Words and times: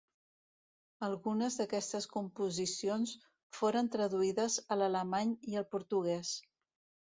Algunes 1.07 1.57
d'aquestes 1.59 2.07
composicions 2.15 3.13
foren 3.61 3.93
traduïdes 3.99 4.59
a 4.77 4.81
l'alemany 4.83 5.39
i 5.55 5.63
al 5.65 5.71
portuguès. 5.79 6.37